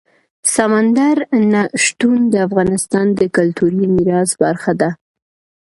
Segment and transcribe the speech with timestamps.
[0.53, 1.17] سمندر
[1.51, 4.89] نه شتون د افغانستان د کلتوري میراث برخه ده.